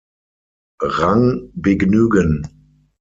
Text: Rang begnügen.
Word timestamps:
Rang 0.97 1.51
begnügen. 1.53 2.47